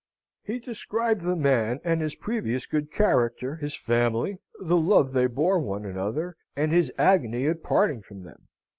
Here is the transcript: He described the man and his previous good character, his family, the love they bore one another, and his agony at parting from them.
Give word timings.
He 0.41 0.57
described 0.57 1.21
the 1.21 1.35
man 1.35 1.79
and 1.83 2.01
his 2.01 2.15
previous 2.15 2.65
good 2.65 2.91
character, 2.91 3.57
his 3.57 3.75
family, 3.75 4.39
the 4.59 4.75
love 4.75 5.13
they 5.13 5.27
bore 5.27 5.59
one 5.59 5.85
another, 5.85 6.37
and 6.55 6.71
his 6.71 6.91
agony 6.97 7.45
at 7.45 7.61
parting 7.61 8.01
from 8.01 8.23
them. 8.23 8.47